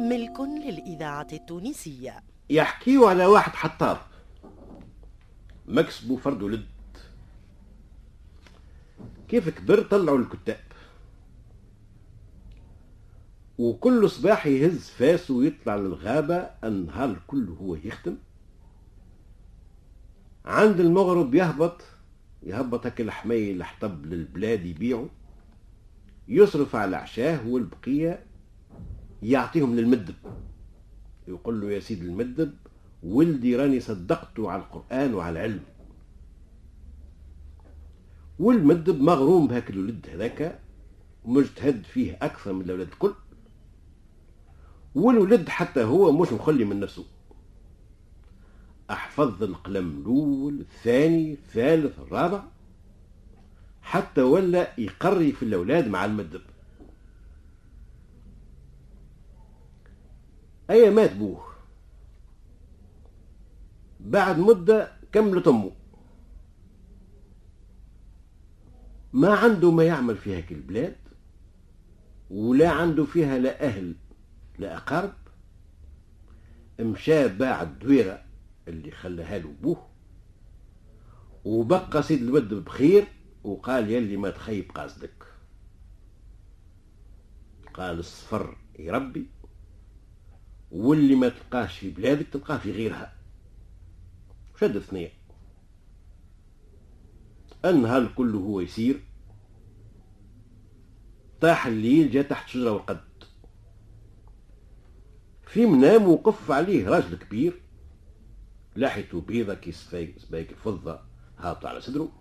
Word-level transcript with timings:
ملك 0.00 0.40
للإذاعة 0.40 1.26
التونسية. 1.32 2.22
يحكيوا 2.50 3.10
على 3.10 3.26
واحد 3.26 3.52
حطاب. 3.52 3.98
مكسبه 5.68 6.16
فرد 6.16 6.42
ولد. 6.42 6.66
كيف 9.28 9.48
كبر 9.48 9.82
طلعوا 9.82 10.18
الكتاب. 10.18 10.60
وكل 13.58 14.10
صباح 14.10 14.46
يهز 14.46 14.88
فاسه 14.88 15.34
ويطلع 15.34 15.76
للغابة 15.76 16.50
النهار 16.64 17.16
كله 17.26 17.52
هو 17.52 17.74
يخدم 17.74 18.16
عند 20.44 20.80
المغرب 20.80 21.34
يهبط. 21.34 21.82
يهبط 22.42 22.86
هكا 22.86 23.04
الحمي 23.04 23.52
الحطب 23.52 24.06
للبلاد 24.06 24.66
يبيعه. 24.66 25.08
يصرف 26.28 26.76
على 26.76 26.96
عشاه 26.96 27.48
والبقية 27.48 28.29
يعطيهم 29.22 29.76
للمدب. 29.76 30.14
يقول 31.28 31.60
له 31.60 31.70
يا 31.72 31.80
سيد 31.80 32.02
المدب 32.02 32.54
ولدي 33.02 33.56
راني 33.56 33.80
صدقته 33.80 34.50
على 34.50 34.62
القرآن 34.62 35.14
وعلى 35.14 35.38
العلم. 35.38 35.60
والمدب 38.38 39.00
مغروم 39.00 39.46
بهاك 39.46 39.70
الولد 39.70 40.06
هذاك 40.12 40.58
مجتهد 41.24 41.84
فيه 41.84 42.18
أكثر 42.22 42.52
من 42.52 42.60
الأولاد 42.62 42.88
الكل. 42.88 43.14
والولد 44.94 45.48
حتى 45.48 45.84
هو 45.84 46.12
مش 46.12 46.32
مخلي 46.32 46.64
من 46.64 46.80
نفسه. 46.80 47.04
أحفظ 48.90 49.42
القلم 49.42 50.00
الأول 50.00 50.60
الثاني 50.60 51.32
الثالث 51.32 51.98
الرابع 51.98 52.42
حتى 53.82 54.22
ولا 54.22 54.80
يقري 54.80 55.32
في 55.32 55.42
الأولاد 55.42 55.88
مع 55.88 56.04
المدب. 56.04 56.40
أي 60.70 60.90
مات 60.90 61.16
بوه. 61.16 61.46
بعد 64.00 64.38
مدة 64.38 64.92
كملت 65.12 65.48
أمه 65.48 65.70
ما 69.12 69.34
عنده 69.34 69.70
ما 69.70 69.84
يعمل 69.84 70.16
في 70.16 70.36
هيك 70.36 70.52
البلاد 70.52 70.96
ولا 72.30 72.70
عنده 72.70 73.04
فيها 73.04 73.38
لا 73.38 73.66
أهل 73.66 73.94
لا 74.58 74.76
أقارب. 74.76 75.12
مشى 76.80 77.28
باع 77.28 77.62
الدويرة 77.62 78.22
اللي 78.68 78.90
خلاها 78.90 79.38
له 79.38 79.52
بوه 79.62 79.86
وبقى 81.44 82.02
سيد 82.02 82.22
الود 82.22 82.54
بخير 82.54 83.04
وقال 83.44 83.90
يلي 83.90 84.16
ما 84.16 84.30
تخيب 84.30 84.70
قاصدك 84.72 85.24
قال 87.74 87.98
الصفر 87.98 88.56
يربي 88.78 89.26
واللي 90.70 91.14
ما 91.14 91.28
تلقاش 91.28 91.78
في 91.78 91.90
بلادك 91.90 92.26
تلقاه 92.32 92.58
في 92.58 92.72
غيرها. 92.72 93.12
شد 94.60 94.76
اثنين 94.76 95.10
النهار 97.64 98.06
كله 98.06 98.38
هو 98.38 98.60
يسير. 98.60 99.00
طاح 101.40 101.66
الليل 101.66 102.10
جاء 102.10 102.22
تحت 102.22 102.48
شجرة 102.48 102.72
وقد 102.72 103.00
في 105.46 105.66
منام 105.66 106.08
وقف 106.08 106.50
عليه 106.50 106.88
راجل 106.88 107.16
كبير. 107.16 107.62
لحيته 108.76 109.20
بيضة 109.20 109.54
كي 109.54 109.72
سبايك 109.72 110.50
الفضة 110.50 111.00
هابطة 111.38 111.68
على 111.68 111.80
صدره 111.80 112.12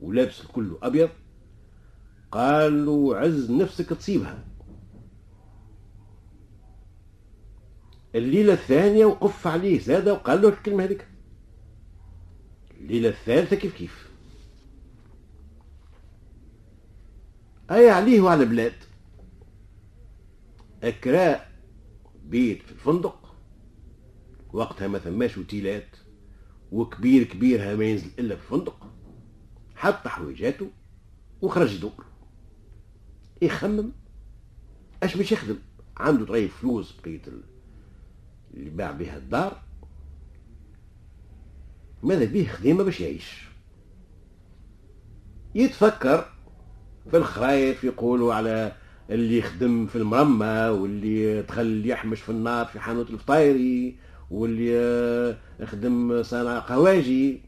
ولابس 0.00 0.40
الكل 0.40 0.78
أبيض. 0.82 1.10
قال 2.32 2.86
له 2.86 3.16
عز 3.16 3.50
نفسك 3.50 3.88
تصيبها. 3.88 4.55
الليلة 8.16 8.52
الثانية 8.52 9.06
وقف 9.06 9.46
عليه 9.46 9.80
زاد 9.80 10.08
وقال 10.08 10.42
له 10.42 10.48
الكلمة 10.48 10.84
هذيك. 10.84 11.06
الليلة 12.80 13.08
الثالثة 13.08 13.56
كيف 13.56 13.74
كيف؟ 13.74 14.08
أي 17.70 17.90
عليه 17.90 18.20
وعلى 18.20 18.44
بلاد 18.44 18.72
أكراء 20.82 21.52
بيت 22.24 22.62
في 22.62 22.72
الفندق. 22.72 23.34
وقتها 24.52 24.88
ما 24.88 24.98
ثماش 24.98 25.38
اوتيلات 25.38 25.96
وكبير 26.72 27.22
كبير 27.22 27.76
ما 27.76 27.84
ينزل 27.84 28.10
إلا 28.18 28.36
في 28.36 28.42
الفندق. 28.42 28.92
حط 29.74 30.08
حويجاته 30.08 30.70
وخرج 31.42 31.74
يدور. 31.74 32.04
يخمم. 33.42 33.92
أش 35.02 35.16
باش 35.16 35.32
يخدم؟ 35.32 35.58
عنده 35.96 36.26
طريف 36.26 36.56
فلوس 36.56 37.00
بقيت 37.00 37.28
اللي 38.56 38.70
باع 38.70 38.90
بها 38.90 39.16
الدار. 39.16 39.62
ماذا 42.02 42.24
به 42.24 42.44
خديمة 42.46 42.84
باش 42.84 43.00
يعيش. 43.00 43.46
يتفكر 45.54 46.28
في 47.10 47.16
الخرايف 47.16 47.84
يقولوا 47.84 48.34
على 48.34 48.72
اللي 49.10 49.38
يخدم 49.38 49.86
في 49.86 49.96
المرمى 49.96 50.68
واللي 50.68 51.42
دخل 51.42 51.82
يحمش 51.86 52.20
في 52.20 52.28
النار 52.28 52.66
في 52.66 52.80
حانوت 52.80 53.10
الفطايري 53.10 53.96
واللي 54.30 55.36
يخدم 55.60 56.22
صانع 56.22 56.58
قواجي. 56.58 57.40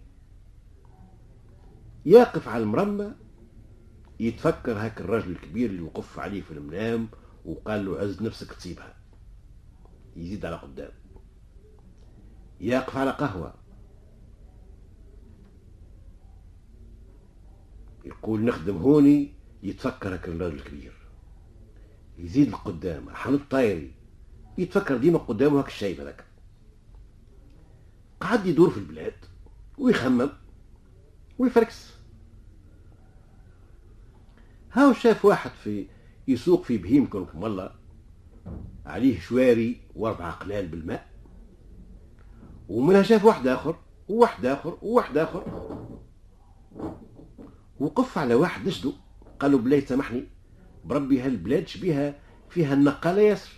يقف 2.07 2.49
على 2.49 2.63
المرمى 2.63 3.13
يتفكر 4.21 4.73
هاك 4.73 5.01
الرجل 5.01 5.31
الكبير 5.31 5.71
اللي 5.71 5.83
وقف 5.83 6.19
عليه 6.19 6.41
في 6.41 6.51
المنام 6.51 7.09
وقال 7.45 7.85
له 7.85 7.99
عز 7.99 8.23
نفسك 8.23 8.53
تصيبها 8.53 8.98
يزيد 10.19 10.45
على 10.45 10.57
قدام. 10.57 10.91
يقف 12.61 12.97
على 12.97 13.11
قهوة. 13.11 13.55
يقول 18.05 18.45
نخدم 18.45 18.77
هوني 18.77 19.33
يتفكر 19.63 20.15
هكا 20.15 20.33
الراجل 20.33 20.55
الكبير. 20.57 20.93
يزيد 22.19 22.49
لقدام 22.49 23.11
حنط 23.11 23.41
طايري 23.51 23.93
يتفكر 24.59 24.97
ديما 24.97 25.19
قدامه 25.19 25.59
هاك 25.59 25.67
الشايب 25.67 26.01
هذاك. 26.01 26.25
قعد 28.21 28.47
يدور 28.47 28.71
في 28.71 28.79
البلاد 28.79 29.15
ويخمم 29.79 30.31
ويفركس. 31.39 31.91
هاو 34.73 34.93
شاف 34.93 35.25
واحد 35.25 35.51
في 35.51 35.87
يسوق 36.29 36.63
في 36.63 36.79
بهيم 36.79 37.07
كرمكم 37.07 37.45
الله 37.45 37.78
عليه 38.87 39.21
شواري 39.21 39.81
واربع 39.97 40.31
قلال 40.31 40.69
بالماء 40.69 41.09
ومنها 42.69 43.03
شاف 43.03 43.25
واحد 43.25 43.47
آخر 43.47 43.77
وواحد 44.09 44.47
آخر 44.47 44.79
وواحد 44.83 45.19
آخر. 45.19 45.69
وقف 47.81 48.19
على 48.19 48.35
واحد 48.35 48.67
نشدو 48.69 48.93
قال 49.41 49.53
له 49.53 49.59
بلاي 49.59 49.81
سامحني 49.81 50.25
بربي 50.85 51.21
هالبلاد 51.21 51.69
شبيها 51.69 52.15
فيها 52.49 52.75
النقالة 52.75 53.23
ياسر. 53.23 53.53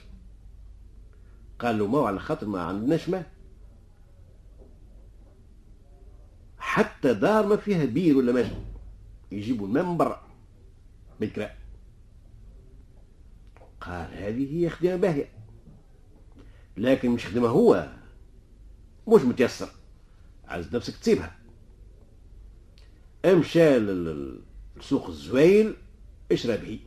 قال 1.59 1.79
له 1.79 1.87
ما 1.87 2.07
على 2.07 2.19
خاطر 2.21 2.47
ما 2.47 2.63
عندناش 2.63 3.09
ماء. 3.09 3.31
حتى 6.59 7.15
دار 7.15 7.47
ما 7.47 7.57
فيها 7.57 7.85
بير 7.85 8.17
ولا 8.17 8.33
ماء 8.33 8.65
يجيبوا 9.33 9.67
الماء 9.67 9.85
من 9.85 9.97
برا 9.97 10.23
بالكراء 11.21 11.57
قال 13.81 14.15
هذه 14.15 14.57
هي 14.57 14.71
خدمة 14.71 14.97
باهية. 14.97 15.29
لكن 16.77 17.11
مش 17.11 17.27
خدمة 17.27 17.49
هو. 17.49 17.89
مش 19.09 19.23
متيسر. 19.23 19.69
عايز 20.45 20.77
نفسك 20.77 20.97
تسيبها. 20.97 21.37
امشى 23.25 23.79
لسوق 23.79 25.07
الزويل 25.09 25.77
اشرى 26.33 26.57
به. 26.57 26.81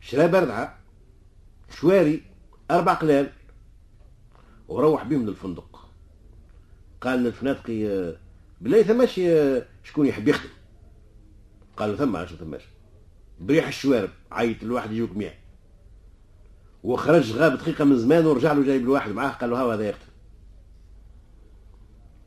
شرى 0.00 0.28
بردعة 0.28 0.78
شواري 1.70 2.22
أربع 2.70 2.94
قلال 2.94 3.32
وروح 4.68 5.04
بهم 5.04 5.26
للفندق 5.26 5.90
قال 7.00 7.18
للفنادقي 7.18 8.14
بلاي 8.60 8.84
ثماش 8.84 9.20
شكون 9.84 10.06
يحب 10.06 10.28
يخدم؟ 10.28 10.50
قالوا 11.76 11.96
ثم 11.96 12.16
عشان 12.16 12.36
ثماش 12.36 12.62
بريح 13.40 13.66
الشوارب 13.66 14.10
عيط 14.32 14.62
الواحد 14.62 14.92
يجوك 14.92 15.16
مية. 15.16 15.38
وخرج 16.82 17.32
غاب 17.32 17.58
دقيقة 17.58 17.84
من 17.84 17.98
زمان 17.98 18.26
ورجع 18.26 18.52
له 18.52 18.64
جايب 18.64 18.82
الواحد 18.82 19.10
معاه 19.10 19.30
قال 19.30 19.50
له 19.50 19.56
ها 19.56 19.74
هذا 19.74 19.88
يخدم 19.88 20.10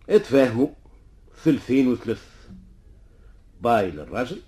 اتفاهموا 0.10 0.68
ثلثين 1.44 1.88
وثلث. 1.88 2.48
باي 3.62 3.92
للراجل 3.92 4.42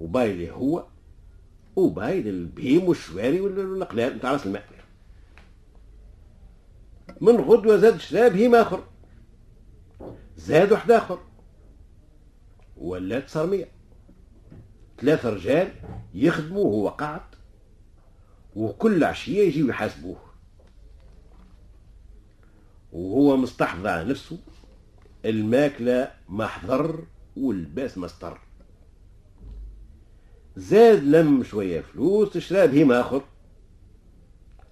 وباي 0.00 0.32
لي 0.32 0.50
هو 0.50 0.86
وباي 1.76 2.22
للبهيم 2.22 2.84
والشواري 2.84 3.40
والاقلال 3.40 4.16
نتاع 4.16 4.32
راس 4.32 4.46
الماء 4.46 4.68
من 7.20 7.36
غدوة 7.36 7.76
زاد 7.76 8.00
شرا 8.00 8.28
بهيم 8.28 8.54
آخر. 8.54 8.84
زاد 10.36 10.72
واحد 10.72 10.90
آخر. 10.90 11.18
ولات 12.76 13.28
صار 13.28 13.46
مية 13.46 13.68
ثلاثة 15.00 15.30
رجال 15.30 15.72
يخدموا 16.14 16.64
وهو 16.64 16.88
قاعد. 16.88 17.20
وكل 18.56 19.04
عشية 19.04 19.46
يجيو 19.46 19.68
يحاسبوه. 19.68 20.16
وهو 22.92 23.36
مستحفظ 23.36 23.86
على 23.86 24.10
نفسه 24.10 24.38
الماكلة 25.24 26.10
محضر 26.28 27.04
والباس 27.36 27.98
مستر 27.98 28.38
زاد 30.56 31.04
لم 31.04 31.44
شوية 31.44 31.80
فلوس 31.80 32.38
شرا 32.38 32.66
بهيم 32.66 32.92
آخر 32.92 33.22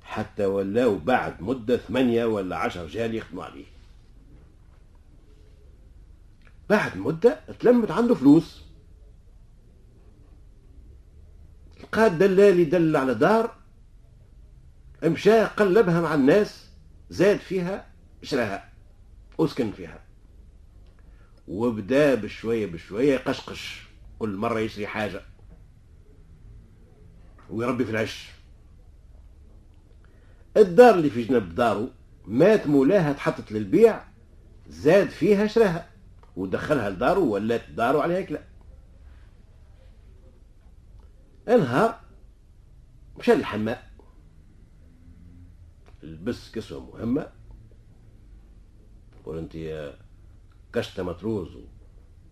حتى 0.03 0.47
ولاو 0.47 0.99
بعد 0.99 1.43
مدة 1.43 1.77
ثمانية 1.77 2.25
ولا 2.25 2.57
عشر 2.57 2.85
رجال 2.85 3.15
يخدموا 3.15 3.45
عليه. 3.45 3.65
بعد 6.71 6.97
مدة 6.97 7.41
تلمت 7.61 7.91
عنده 7.91 8.15
فلوس. 8.15 8.63
لقى 11.83 12.07
الدلال 12.07 12.61
يدل 12.61 12.97
على 12.97 13.15
دار 13.15 13.57
مشى 15.05 15.45
قلبها 15.45 16.01
مع 16.01 16.15
الناس 16.15 16.71
زاد 17.11 17.39
فيها 17.39 17.87
شراها 18.23 18.73
أسكن 19.41 19.73
فيها. 19.73 20.01
وبدا 21.49 22.15
بشوية 22.15 22.67
بشوية 22.67 23.15
يقشقش 23.15 23.83
كل 24.19 24.37
مرة 24.37 24.61
يشري 24.61 24.87
حاجة. 24.87 25.21
ويربي 27.51 27.85
في 27.85 27.91
العش. 27.91 28.31
الدار 30.57 30.95
اللي 30.95 31.11
في 31.11 31.23
جنب 31.23 31.55
دارو 31.55 31.91
مات 32.27 32.67
مولاها 32.67 33.13
تحطت 33.13 33.53
للبيع 33.53 34.05
زاد 34.69 35.09
فيها 35.09 35.47
شراها. 35.47 35.89
ودخلها 36.37 36.91
لدارو 36.91 37.35
ولات 37.35 37.71
دارو 37.71 38.01
عليها 38.01 38.21
كلا 38.21 38.43
انهار 41.49 42.01
مشى 43.19 43.35
للحمام. 43.35 43.86
لبس 46.07 46.53
كسوة 46.53 46.81
مهمة. 46.81 47.33
قول 49.25 49.39
أنت 49.39 49.57
كشتة 50.73 51.03
مطروز 51.03 51.59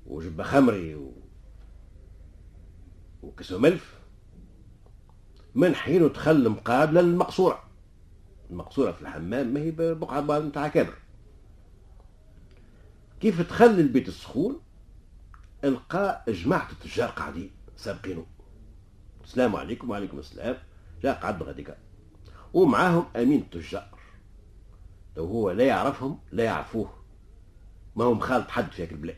وجبة 0.07 0.45
خمري 0.45 0.95
و... 0.95 1.13
وكسوة 3.23 3.59
ملف. 3.59 4.01
من 5.55 5.75
حين 5.75 6.09
دخل 6.09 6.49
مقابلة 6.49 7.01
للمقصورة. 7.01 7.65
المقصورة 8.51 8.93
في 8.93 9.03
الحمام 9.03 9.55
ما 9.55 9.61
هي 9.61 9.71
بقعة 9.71 10.39
نتاع 10.39 10.69
كبر 10.69 10.95
كيف 13.21 13.41
دخل 13.41 13.65
البيت 13.65 14.09
السخون؟ 14.09 14.61
القى 15.65 16.25
جماعة 16.29 16.73
التجار 16.73 17.09
قاعدين 17.09 17.51
سابقينه 17.77 18.27
السلام 19.25 19.57
عليكم 19.57 19.91
وعليكم 19.91 20.19
السلام. 20.19 20.57
جاء 21.03 21.21
قعد 21.21 21.43
غاديكا 21.43 21.77
ومعاهم 22.55 23.05
أمين 23.17 23.41
التجار 23.41 23.99
لو 25.17 25.25
هو 25.25 25.51
لا 25.51 25.65
يعرفهم 25.65 26.19
لا 26.33 26.45
يعرفوه. 26.45 26.91
ما 27.97 28.05
هم 28.05 28.21
خالط 28.21 28.51
حد 28.51 28.73
في 28.73 28.83
هيك 28.83 28.93
البلاد. 28.93 29.17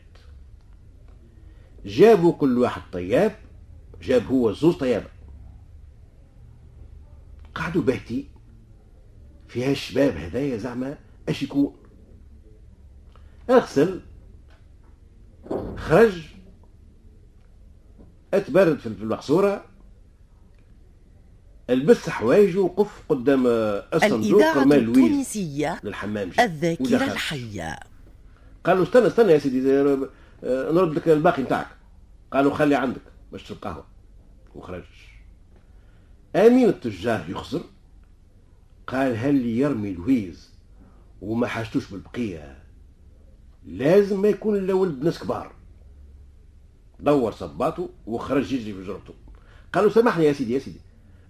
جابوا 1.85 2.33
كل 2.33 2.57
واحد 2.57 2.81
طياب 2.91 3.35
جاب 4.01 4.25
هو 4.25 4.51
زوز 4.51 4.75
طيابة. 4.75 5.09
قعدوا 7.55 7.81
باهتين 7.81 8.29
فيها 9.47 9.71
الشباب 9.71 10.17
هدايا 10.17 10.57
زعما 10.57 10.97
أش 11.29 11.43
يكون؟ 11.43 11.75
أغسل 13.49 14.01
خرج 15.77 16.25
أتبرد 18.33 18.77
في 18.77 18.87
المقصورة 18.87 19.65
البس 21.69 22.09
حوايجه 22.09 22.59
وقف 22.59 23.03
قدام 23.09 23.43
الصندوق 23.47 24.41
الإذاعة 24.41 24.63
التونسية 24.63 25.79
للحمام. 25.83 26.31
الذاكرة 26.39 27.03
الحية. 27.03 27.79
قالوا 28.63 28.83
استنى 28.83 29.07
استنى 29.07 29.31
يا 29.31 29.39
سيدي 29.39 29.71
آه، 29.71 30.07
نرد 30.43 30.93
لك 30.93 31.09
الباقي 31.09 31.41
نتاعك. 31.41 31.67
قالوا 32.31 32.53
خلي 32.53 32.75
عندك 32.75 33.01
باش 33.31 33.43
تشرب 33.43 33.57
قهوة. 33.57 33.85
وخرج 34.55 34.83
آمين 36.35 36.69
التجار 36.69 37.25
يخزر. 37.29 37.61
قال 38.87 39.17
هل 39.17 39.45
يرمي 39.45 39.91
الويز 39.91 40.49
وما 41.21 41.47
حاجتوش 41.47 41.91
بالبقية؟ 41.91 42.57
لازم 43.65 44.21
ما 44.21 44.27
يكون 44.27 44.55
إلا 44.55 44.73
ولد 44.73 45.03
ناس 45.03 45.19
كبار. 45.19 45.51
دور 46.99 47.31
صباطه 47.31 47.89
وخرج 48.05 48.53
يجري 48.53 48.73
في 48.73 48.83
جربته. 48.83 49.13
قالوا 49.73 49.89
سامحني 49.89 50.25
يا 50.25 50.33
سيدي 50.33 50.53
يا 50.53 50.59
سيدي. 50.59 50.79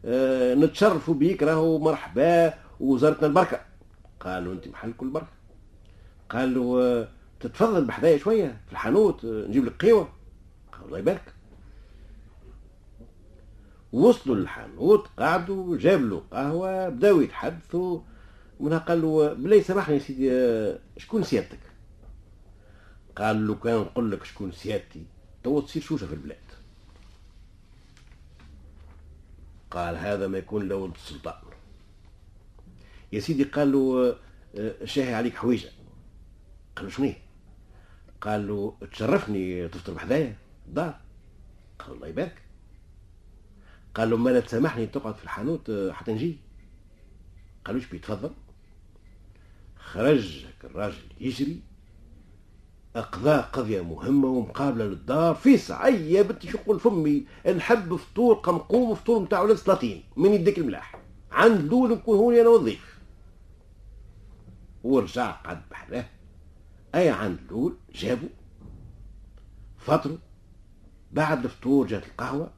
نتشرفوا 0.05 1.13
بيك 1.13 1.44
راهو 1.44 1.79
مرحبا 1.79 2.53
وزارتنا 2.79 3.27
البركة. 3.27 3.61
قالوا 4.19 4.53
أنت 4.53 4.67
محل 4.67 4.94
كل 4.94 5.09
بركة. 5.09 5.27
قالوا 6.29 6.81
أه 6.81 7.07
تتفضل 7.39 7.85
بحذايا 7.85 8.17
شوية 8.17 8.61
في 8.65 8.71
الحانوت 8.71 9.25
أه 9.25 9.47
نجيب 9.47 9.65
لك 9.65 9.85
قهوة. 9.85 10.09
قال 10.71 10.85
الله 10.85 10.99
يبارك. 10.99 11.33
وصلوا 13.94 14.35
للحانوت 14.35 15.07
قعدوا 15.19 15.77
جاب 15.77 16.01
له 16.01 16.23
قهوة 16.31 16.89
بداو 16.89 17.21
يتحدثوا. 17.21 18.00
منها 18.59 18.77
قال 18.77 19.01
له 19.01 19.61
سامحني 19.61 19.95
يا 19.95 20.00
سيدي 20.00 20.79
شكون 20.97 21.23
سيادتك؟ 21.23 21.59
قال 23.15 23.47
له 23.47 23.55
كان 23.55 23.75
نقول 23.75 24.11
لك 24.11 24.23
شكون 24.23 24.51
سيادتي 24.51 25.05
تو 25.43 25.59
تصير 25.59 25.81
شوشة 25.81 26.07
في 26.07 26.13
البلاد. 26.13 26.46
قال 29.71 29.95
هذا 29.95 30.27
ما 30.27 30.37
يكون 30.37 30.67
لولد 30.67 30.93
السلطان. 30.93 31.41
يا 33.13 33.19
سيدي 33.19 33.43
قال 33.43 33.71
له 33.71 34.15
آه، 34.55 34.85
شاهي 34.85 35.13
عليك 35.13 35.35
حويجة. 35.35 35.69
قال 36.75 36.85
له 36.85 36.91
شنو 36.91 37.13
قال 38.21 38.47
له 38.47 38.77
تشرفني 38.91 39.67
تفطر 39.67 39.93
بحذايا. 39.93 40.35
الدار 40.67 40.99
قال 41.79 41.95
الله 41.95 42.07
يبارك. 42.07 42.41
قال 43.95 44.09
له 44.09 44.17
ما 44.17 44.29
لا 44.29 44.39
تسامحني 44.39 44.87
تقعد 44.87 45.15
في 45.15 45.23
الحانوت 45.23 45.69
آه، 45.69 45.91
حتى 45.91 46.13
نجي. 46.13 46.37
قال 47.65 47.75
له 47.75 47.85
بيتفضل؟ 47.91 48.31
خرج 49.77 50.45
الراجل 50.63 51.03
يجري 51.19 51.61
أقضاء 52.97 53.41
قضية 53.41 53.81
مهمة 53.81 54.27
ومقابلة 54.27 54.85
للدار 54.85 55.35
في 55.35 55.57
سعي 55.57 56.11
يا 56.11 56.21
بنتي 56.21 56.51
شقول 56.51 56.79
فمي 56.79 57.25
نحب 57.55 57.95
فطور 57.95 58.35
قمقوم 58.35 58.95
فطور 58.95 59.23
نتاع 59.23 59.41
ولاد 59.41 59.55
سلاطين 59.55 60.03
من 60.15 60.33
يديك 60.33 60.57
الملاح. 60.57 60.99
عند 61.31 61.61
لول 61.61 61.91
نكون 61.91 62.17
هوني 62.17 62.41
أنا 62.41 62.50
وظيف. 62.50 62.98
ورجع 64.83 65.31
قعد 65.31 65.62
بحلاه 65.72 66.05
أي 66.95 67.10
عند 67.10 67.39
لول 67.50 67.77
جابوا 67.95 68.29
فطروا 69.77 70.17
بعد 71.12 71.43
الفطور 71.43 71.88
جات 71.88 72.05
القهوة 72.05 72.51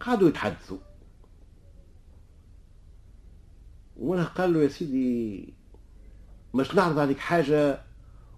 قعدوا 0.00 0.28
يتحدثوا. 0.28 0.78
وأنا 3.96 4.24
قال 4.24 4.52
له 4.52 4.62
يا 4.62 4.68
سيدي 4.68 5.54
مش 6.54 6.74
نعرض 6.74 6.98
عليك 6.98 7.18
حاجة 7.18 7.82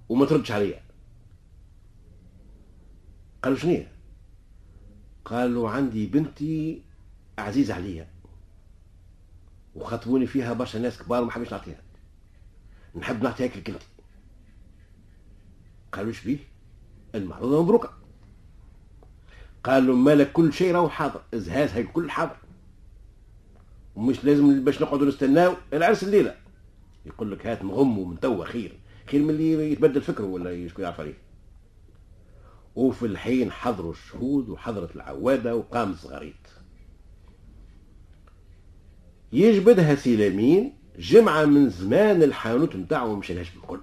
وما 0.09 0.27
تردش 0.27 0.53
عليا. 0.53 0.84
قالوا 3.45 3.59
شنو 3.59 3.85
قالوا 5.25 5.71
عندي 5.71 6.07
بنتي 6.07 6.83
عزيزة 7.39 7.75
عليا 7.75 8.09
وخطبوني 9.75 10.27
فيها 10.27 10.53
برشا 10.53 10.79
ناس 10.79 11.03
كبار 11.03 11.23
وما 11.23 11.31
حبيتش 11.31 11.53
نعطيها. 11.53 11.83
نحب 12.97 13.23
نعطيها 13.23 13.47
لك 13.47 13.71
انت. 13.71 13.83
قالوا 15.93 16.09
إيش 16.09 16.25
بيه؟ 16.25 16.39
المعروضة 17.15 17.63
مبروكة. 17.63 17.91
قالوا 19.65 19.97
مالك 19.97 20.33
كل 20.33 20.53
شيء 20.53 20.75
راهو 20.75 20.89
حاضر 20.89 21.23
ازهاز 21.35 21.71
هاي 21.71 21.83
كل 21.83 22.11
حاضر. 22.11 22.37
ومش 23.97 24.25
لازم 24.25 24.65
باش 24.65 24.83
نقعدوا 24.83 25.07
نستناو 25.07 25.55
العرس 25.73 26.03
الليلة. 26.03 26.37
يقول 27.07 27.33
لك 27.33 27.47
هات 27.47 27.65
مغم 27.65 27.99
ومن 27.99 28.21
توا 28.21 28.45
خير. 28.45 28.79
خير 29.11 29.23
من 29.23 29.31
اللي 29.31 29.73
يتبدل 29.73 30.03
فكره 30.03 30.25
ولا 30.25 30.69
يعرف 30.79 31.01
عليه. 31.01 31.24
وفي 32.77 33.07
الحين 33.07 33.51
حضروا 33.51 33.93
الشهود 33.93 34.49
وحضرت 34.49 34.97
العوادة 34.97 35.57
وقام 35.57 35.91
الصغاريت 35.93 36.35
يجبدها 39.33 39.95
سيلامين 39.95 40.73
جمعة 40.99 41.45
من 41.45 41.71
زمان 41.71 42.23
الحانوت 42.23 42.77
نتاعو 42.77 43.17
مشيلهاش 43.17 43.51
بالكل. 43.51 43.81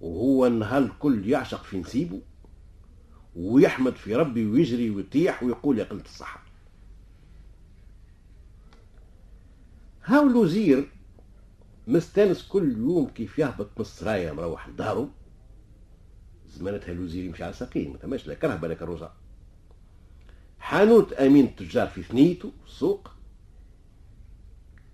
وهو 0.00 0.46
النهار 0.46 0.82
الكل 0.82 1.28
يعشق 1.28 1.62
في 1.62 1.78
نسيبه 1.78 2.20
ويحمد 3.36 3.94
في 3.96 4.14
ربي 4.14 4.46
ويجري 4.46 4.90
ويطيح 4.90 5.42
ويقول 5.42 5.78
يا 5.78 5.84
قلة 5.84 6.02
الصحة. 6.04 6.42
هاو 10.04 10.26
الوزير 10.26 10.88
مستانس 11.86 12.42
كل 12.48 12.72
يوم 12.78 13.08
كيف 13.08 13.38
يهبط 13.38 13.66
من 13.76 13.80
السرايا 13.80 14.32
مروح 14.32 14.68
لدارو 14.68 15.08
زمانتها 16.58 16.92
الوزير 16.92 17.24
يمشي 17.24 17.44
على 17.44 17.52
ما 17.88 17.98
ثماش 17.98 18.26
لا 18.26 18.34
كرهبة 18.34 18.68
لا 18.68 18.74
كروزة 18.74 19.10
حانوت 20.58 21.12
أمين 21.12 21.44
التجار 21.44 21.88
في 21.88 22.02
ثنيته 22.02 22.52
السوق 22.66 23.10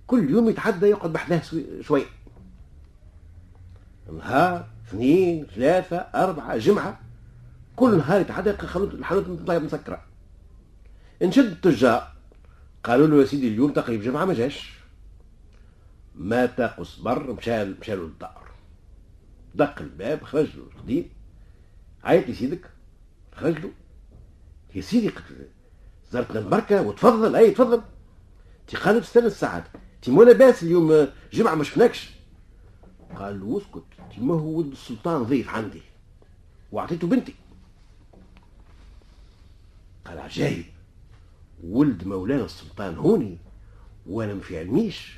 كل 0.06 0.30
يوم 0.30 0.48
يتعدى 0.48 0.86
يقعد 0.86 1.12
بحذاه 1.12 1.42
شوي. 1.80 2.04
نهار 4.12 4.68
اثنين 4.88 5.46
ثلاثة 5.46 5.96
أربعة 5.96 6.56
جمعة. 6.56 7.00
كل 7.76 7.96
نهار 7.96 8.20
يتعدى 8.20 8.50
الحانوت 8.50 9.50
مسكرة. 9.50 10.04
نشد 11.22 11.44
التجار 11.44 12.12
قالوا 12.84 13.06
له 13.06 13.20
يا 13.20 13.24
سيدي 13.24 13.48
اليوم 13.48 13.72
تقريب 13.72 14.02
جمعة 14.02 14.24
ما 14.24 14.34
جاش. 14.34 14.72
مات 16.14 16.60
قصبر 16.60 17.32
مشى 17.32 17.64
مشى 17.64 17.94
له 17.94 18.02
للدار 18.02 18.50
دق 19.54 19.80
الباب 19.80 20.22
خرج 20.22 20.56
له 20.56 20.64
الخديم. 20.74 21.10
عيط 22.04 22.28
لي 22.28 22.34
سيدك. 22.34 22.70
خرج 23.32 23.58
له 23.58 23.70
يا 24.74 24.80
سيدي 24.80 25.10
زرتنا 26.12 26.40
البركة 26.40 26.82
وتفضل 26.82 27.36
أي 27.36 27.50
تفضل. 27.50 27.82
تي 28.66 28.76
قال 28.76 29.00
تستنى 29.00 29.26
الساعات 29.26 29.64
تي 30.02 30.10
مو 30.10 30.22
لاباس 30.22 30.62
اليوم 30.62 31.08
جمعة 31.32 31.54
ما 31.54 31.64
شفناكش. 31.64 32.10
قال 33.16 33.40
له 33.40 33.58
اسكت 33.58 33.84
تي 34.14 34.20
ما 34.20 34.34
هو 34.34 34.58
ولد 34.58 34.72
السلطان 34.72 35.22
ضيف 35.22 35.48
عندي. 35.48 35.82
وأعطيته 36.72 37.06
بنتي. 37.06 37.34
قال 40.04 40.18
عجايب. 40.18 40.64
ولد 41.64 42.04
مولانا 42.06 42.44
السلطان 42.44 42.94
هوني 42.94 43.38
وأنا 44.06 44.34
ما 44.34 44.40
في 44.40 44.58
علميش 44.58 45.16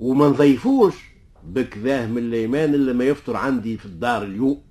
وما 0.00 0.28
نضيفوش. 0.28 0.94
بكذاه 1.44 2.06
من 2.06 2.18
الأيمان 2.18 2.74
اللي 2.74 2.92
ما 2.92 3.04
يفطر 3.04 3.36
عندي 3.36 3.78
في 3.78 3.86
الدار 3.86 4.22
اليوم. 4.22 4.65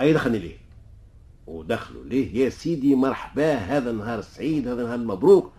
أي 0.00 0.12
دخلني 0.12 0.38
ليه؟ 0.38 0.56
ودخلوا 1.46 2.04
ليه؟ 2.04 2.44
يا 2.44 2.50
سيدي 2.50 2.94
مرحبا 2.94 3.54
هذا 3.54 3.90
النهار 3.90 4.18
السعيد 4.18 4.68
هذا 4.68 4.80
النهار 4.82 4.94
المبروك 4.98 5.52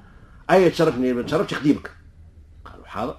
أي 0.50 0.70
تشرفني؟ 0.70 1.14
ما 1.14 1.22
تشرفش 1.22 1.54
خديمك. 1.54 1.92
قالوا 2.66 2.86
حاضر. 2.86 3.18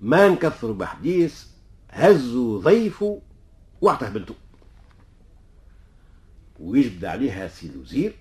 ما 0.00 0.28
نكثروا 0.28 0.74
بحديث 0.74 1.46
هزوا 1.90 2.60
ضيفه 2.60 3.22
واعطاه 3.80 4.08
بنته 4.08 4.34
ويجبد 6.60 7.04
عليها 7.04 7.48
سي 7.48 7.66
الوزير 7.66 8.14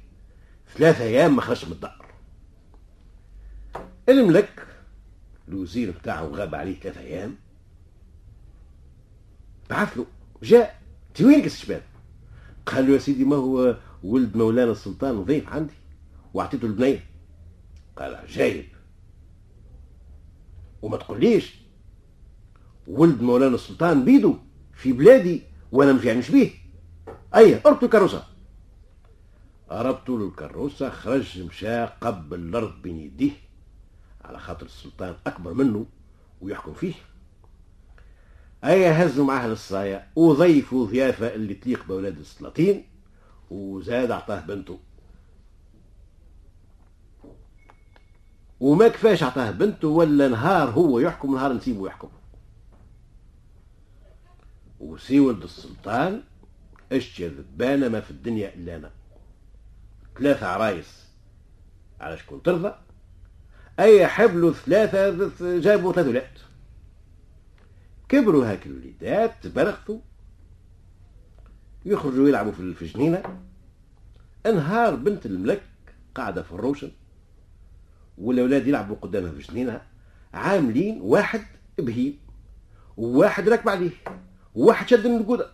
ثلاثة 0.76 1.04
أيام 1.04 1.36
ما 1.36 1.42
خرجش 1.42 1.66
من 1.66 1.72
الدار. 1.72 2.06
الملك 4.10 4.68
الوزير 5.48 5.92
بتاعه 5.92 6.24
غاب 6.24 6.56
عليه 6.56 6.80
ثلاثة 6.80 7.00
أيام. 7.02 7.36
بعث 9.70 9.98
له 9.98 10.06
جاء. 10.44 10.82
انت 11.18 11.26
وينك 11.26 11.46
الشباب 11.46 11.82
قال 12.66 12.88
له 12.88 12.94
يا 12.94 12.98
سيدي 13.00 13.26
ما 13.26 13.36
هو 13.36 13.78
ولد 14.04 14.38
مولانا 14.38 14.72
السلطان 14.72 15.24
ضيف 15.24 15.50
عندي؟ 15.50 15.74
وأعطيته 16.34 16.66
البنية 16.66 17.04
قال 17.96 18.16
عجايب 18.16 18.66
وما 20.82 20.98
تقوليش 20.98 21.56
ولد 22.88 23.22
مولانا 23.22 23.56
السلطان 23.56 24.06
بيدو 24.06 24.36
في 24.74 24.94
بلادي 24.94 25.42
وأنا 25.72 25.94
مش 25.94 26.04
يعني 26.06 26.22
بيه. 26.32 26.52
أي 27.36 27.62
اربط 27.66 27.84
الكروسة 27.84 28.24
ربطوا 29.72 30.20
له 30.20 30.28
الكروسة 30.28 30.90
خرج 30.90 31.42
مشى 31.42 31.86
قبل 31.86 32.40
الأرض 32.40 32.82
بين 32.82 32.98
يديه 33.00 33.32
على 34.22 34.40
خاطر 34.40 34.66
السلطان 34.66 35.16
أكبر 35.28 35.54
منه 35.54 35.86
ويحكم 36.42 36.74
فيه. 36.74 36.94
أي 38.64 38.88
هزوا 38.90 39.26
معاه 39.26 39.48
للصايا 39.48 40.08
وضيفوا 40.16 40.86
ضيافة 40.86 41.36
اللي 41.36 41.54
تليق 41.54 41.88
بأولاد 41.88 42.20
السلاطين. 42.20 42.86
وزاد 43.52 44.12
أعطاه 44.12 44.40
بنته. 44.40 44.80
وما 48.60 48.88
كفاش 48.88 49.24
أعطاه 49.24 49.52
بنته 49.52 49.88
ولا 49.88 50.28
نهار 50.28 50.70
هو 50.70 51.00
يحكم 51.00 51.36
نهار 51.36 51.54
نسيبه 51.54 51.88
يحكم. 51.88 52.10
وسي 54.80 55.20
ولد 55.20 55.44
السلطان 55.44 56.24
اشتي 56.92 57.28
ذبانة؟ 57.28 57.88
ما 57.90 58.02
في 58.02 58.12
الدنيا 58.12 58.54
إلا 58.54 58.76
أنا. 58.76 58.92
ثلاثة 60.18 60.48
عرايس. 60.48 61.08
على 62.00 62.18
شكون 62.18 62.44
ترضى؟ 62.44 62.76
أي 63.80 64.08
حبلوا 64.08 64.54
ثلاثة 64.54 65.10
جابوا 65.60 65.94
ثلاثة 65.94 66.10
ولاد. 66.10 66.47
كبروا 68.10 68.52
هاك 68.52 68.66
الوليدات 68.66 69.34
تبرخوا 69.44 70.00
يخرجوا 71.86 72.28
يلعبوا 72.28 72.52
في 72.52 72.82
الجنينة. 72.82 73.40
أنهار 74.46 74.96
بنت 74.96 75.26
الملك 75.26 75.64
قاعدة 76.16 76.44
في 76.44 76.52
الروشن. 76.52 76.92
والأولاد 78.18 78.68
يلعبوا 78.68 78.96
قدامها 78.96 79.32
في 79.32 79.38
الجنينة. 79.38 79.82
عاملين 80.34 81.02
واحد 81.02 81.42
بهيم 81.78 82.18
وواحد 82.98 83.50
راكب 83.50 83.70
عليه 83.70 83.92
وواحد 84.56 84.88
شد 84.88 85.08
من 85.08 85.18
القودة 85.18 85.52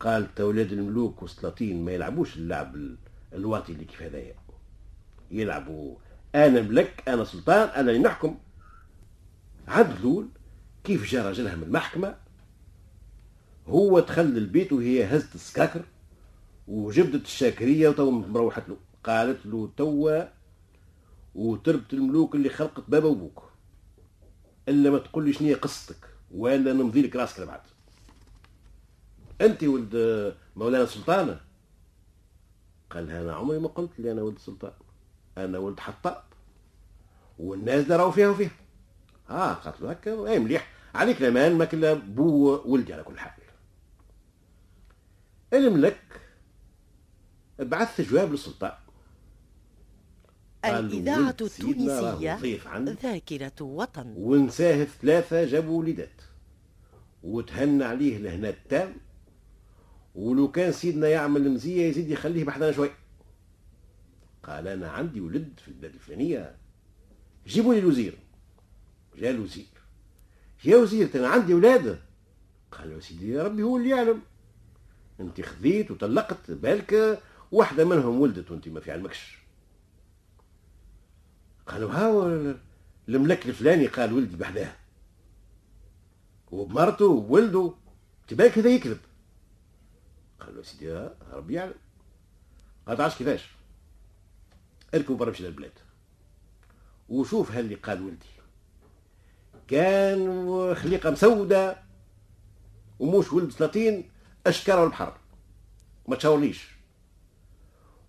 قالت 0.00 0.40
أولاد 0.40 0.72
الملوك 0.72 1.22
والسلاطين 1.22 1.84
ما 1.84 1.92
يلعبوش 1.92 2.36
اللعب 2.36 2.76
الواطي 3.32 3.72
اللي 3.72 3.84
كيف 3.84 4.02
هذايا. 4.02 4.34
يلعبوا 5.30 5.96
أنا 6.34 6.62
ملك 6.62 7.02
أنا 7.08 7.24
سلطان 7.24 7.68
أنا 7.68 7.90
اللي 7.90 8.02
نحكم. 8.02 8.38
عدلول 9.68 10.28
كيف 10.84 11.10
جا 11.10 11.22
راجلها 11.22 11.56
من 11.56 11.62
المحكمة؟ 11.62 12.16
هو 13.66 14.00
دخل 14.00 14.22
البيت 14.22 14.72
وهي 14.72 15.04
هزت 15.04 15.34
السكاكر 15.34 15.82
وجبدت 16.68 17.24
الشاكرية 17.24 17.88
وتو 17.88 18.10
مروحت 18.10 18.68
له. 18.68 18.76
قالت 19.04 19.46
له 19.46 19.70
توا 19.76 20.24
وتربت 21.34 21.92
الملوك 21.92 22.34
اللي 22.34 22.48
خلقت 22.48 22.84
بابا 22.88 23.08
وبوك 23.08 23.42
إلا 24.68 24.90
ما 24.90 24.98
تقول 24.98 25.24
لي 25.24 25.32
شنو 25.32 25.54
قصتك 25.54 26.08
ولا 26.30 26.72
نمضي 26.72 27.02
لك 27.02 27.16
راسك 27.16 27.40
لبعد. 27.40 27.60
انت 29.40 29.64
ولد 29.64 30.34
مولانا 30.56 30.86
سلطانة؟ 30.86 31.40
قال 32.90 33.10
أنا 33.10 33.34
عمري 33.34 33.58
ما 33.58 33.68
قلت 33.68 34.00
لي 34.00 34.12
أنا 34.12 34.22
ولد 34.22 34.38
سلطان. 34.38 34.72
أنا 35.38 35.58
ولد 35.58 35.80
حطاب 35.80 36.22
والناس 37.38 37.84
دراو 37.84 38.10
فيها 38.10 38.28
وفيها. 38.28 38.50
آه 39.30 39.52
قالت 39.52 39.80
له 39.80 39.90
هكا 39.90 40.28
اي 40.28 40.38
مليح. 40.38 40.68
عليك 40.94 41.22
الامان 41.22 41.54
ما 41.54 41.64
كلا 41.64 41.94
بو 41.94 42.60
ولدي 42.64 42.92
على 42.92 43.02
كل 43.02 43.18
حال. 43.18 43.32
الملك 45.52 46.20
بعث 47.58 48.00
جواب 48.00 48.32
للسلطان. 48.32 48.72
الإذاعة 50.64 51.30
التونسية 51.30 52.94
ذاكرة 53.02 53.52
وطن. 53.60 54.14
ونساه 54.16 54.84
ثلاثة 54.84 55.44
جابوا 55.44 55.78
وليدات 55.78 56.22
وتهنى 57.22 57.84
عليه 57.84 58.18
لهنا 58.18 58.48
التام. 58.48 58.96
ولو 60.14 60.50
كان 60.50 60.72
سيدنا 60.72 61.08
يعمل 61.08 61.50
مزية 61.50 61.88
يزيد 61.88 62.10
يخليه 62.10 62.44
بحثنا 62.44 62.72
شوي. 62.72 62.90
قال 64.42 64.68
أنا 64.68 64.90
عندي 64.90 65.20
ولد 65.20 65.60
في 65.64 65.68
البلاد 65.68 65.94
الفلانية. 65.94 66.56
جيبوا 67.46 67.74
لي 67.74 67.80
الوزير. 67.80 68.18
جاء 69.18 69.30
الوزير 69.30 69.66
يا 70.64 70.76
وزير 70.76 71.10
أنا 71.14 71.28
عندي 71.28 71.54
ولاد 71.54 72.00
قال 72.72 72.92
يا 72.92 73.00
سيدي 73.00 73.38
ربي 73.38 73.62
هو 73.62 73.76
اللي 73.76 73.88
يعلم. 73.88 74.22
أنت 75.20 75.40
خذيت 75.40 75.90
وطلقت 75.90 76.50
بالك 76.50 77.22
واحدة 77.52 77.84
منهم 77.84 78.20
ولدت 78.20 78.50
وأنت 78.50 78.68
ما 78.68 78.80
في 78.80 78.92
علمكش. 78.92 79.38
قالوا 81.66 81.92
ها 81.92 82.56
الملك 83.08 83.46
الفلاني؟ 83.46 83.86
قال 83.86 84.12
ولدي 84.12 84.36
بحداه 84.36 84.72
وبمرته 86.50 87.04
وولده 87.04 87.74
تبالك 88.28 88.58
هذا 88.58 88.68
يكذب. 88.68 88.98
قال 90.40 90.56
له 90.56 90.62
سيدي 90.62 91.08
ربي 91.32 91.54
يعلم. 91.54 91.74
قال 92.86 92.96
تعرفش 92.96 93.18
كيفاش؟ 93.18 93.48
اركب 94.94 95.14
برا 95.16 95.34
للبلاد. 95.40 95.72
وشوف 97.08 97.52
هل 97.52 97.64
اللي 97.64 97.74
قال 97.74 98.02
ولدي. 98.02 98.37
كان 99.68 100.74
خليقة 100.74 101.10
مسودة 101.10 101.82
وموش 102.98 103.32
ولد 103.32 103.50
سلاطين 103.50 104.10
اشكره 104.46 104.84
البحر. 104.84 105.16
ما 106.08 106.16
تشاورنيش 106.16 106.68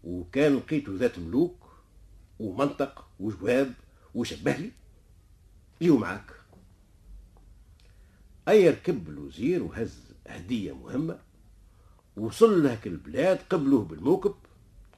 وكان 0.04 0.56
لقيته 0.56 0.96
ذات 0.96 1.20
ملوك 1.20 1.70
ومنطق 2.40 3.08
وجواب 3.20 3.74
وشبه 4.16 4.52
لي 4.52 4.72
جيو 5.82 5.98
معاك. 5.98 6.34
أي 8.48 8.70
ركب 8.70 9.10
الوزير 9.10 9.64
وهز 9.64 10.00
هدية 10.28 10.74
مهمة 10.76 11.20
وصل 12.18 12.64
لهك 12.64 12.88
البلاد 12.88 13.40
قبلوه 13.50 13.86
بالموكب. 13.86 14.36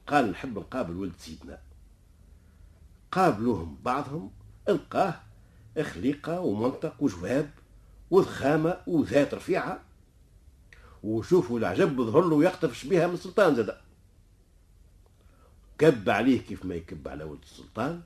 قال 0.07 0.31
نحب 0.31 0.59
نقابل 0.59 0.95
ولد 0.95 1.13
سيدنا. 1.17 1.61
قابلوهم 3.11 3.77
بعضهم 3.83 4.31
القاه 4.69 5.21
خليقة 5.79 6.39
ومنطق 6.39 6.93
وجواب 6.99 7.49
وضخامة 8.11 8.77
وذات 8.87 9.33
رفيعة. 9.33 9.79
وشوفوا 11.03 11.59
العجب 11.59 12.01
ظهر 12.01 12.21
له 12.21 12.43
يقطفش 12.43 12.85
بها 12.85 13.07
من 13.07 13.13
السلطان 13.13 13.55
زاد 13.55 13.77
كب 15.77 16.09
عليه 16.09 16.41
كيف 16.41 16.65
ما 16.65 16.75
يكب 16.75 17.07
على 17.07 17.23
ولد 17.23 17.41
السلطان. 17.43 18.01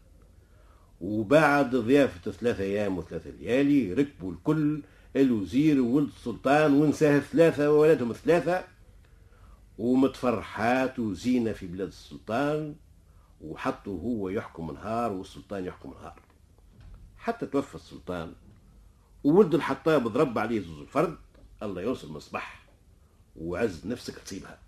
وبعد 1.02 1.76
ضيافة 1.76 2.32
ثلاثة 2.32 2.64
أيام 2.64 2.98
وثلاثة 2.98 3.30
ليالي 3.30 3.94
ركبوا 3.94 4.32
الكل 4.32 4.82
الوزير 5.16 5.82
وولد 5.82 6.10
السلطان 6.18 6.74
ونساه 6.74 7.20
ثلاثة 7.20 7.72
وولدهم 7.72 8.14
ثلاثة. 8.14 8.64
ومتفرحات 9.78 11.00
وزينة 11.00 11.52
في 11.52 11.68
بلاد 11.68 11.88
السلطان. 11.88 12.76
وحطوا 13.42 14.02
هو 14.02 14.30
يحكم 14.30 14.72
نهار 14.72 15.12
والسلطان 15.12 15.66
يحكم 15.66 15.90
نهار 15.90 16.25
حتى 17.26 17.46
توفى 17.46 17.76
السلطان. 17.76 18.34
وولد 19.24 19.56
الحطاب 19.56 20.08
ضرب 20.08 20.40
عليه 20.40 20.60
زوز 20.60 20.80
الفرد. 20.80 21.18
الله 21.64 21.82
يوصل 21.82 22.12
مصباح. 22.12 22.66
وعز 23.36 23.88
نفسك 23.88 24.20
تصيبها. 24.20 24.60